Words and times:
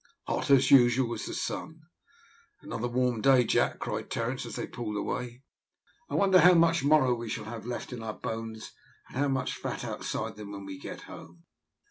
Hot, 0.25 0.49
as 0.49 0.71
usual, 0.71 1.07
was 1.07 1.27
the 1.27 1.33
sun. 1.35 1.79
"Another 2.61 2.87
warm 2.87 3.21
day, 3.21 3.43
Jack," 3.43 3.77
cried 3.77 4.09
Terence, 4.09 4.47
as 4.47 4.55
they 4.55 4.65
pulled 4.65 4.97
away; 4.97 5.43
"I 6.09 6.15
wonder 6.15 6.39
how 6.39 6.55
much 6.55 6.83
marrow 6.83 7.13
we 7.13 7.29
shall 7.29 7.45
have 7.45 7.67
left 7.67 7.93
in 7.93 8.01
our 8.01 8.17
bones 8.17 8.71
and 9.09 9.17
how 9.17 9.27
much 9.27 9.53
fat 9.53 9.85
outside 9.85 10.37
them 10.37 10.53
when 10.53 10.65
we 10.65 10.79
get 10.79 11.01
home." 11.01 11.43